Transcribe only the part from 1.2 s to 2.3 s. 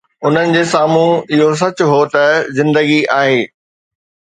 اهو سچ هو ته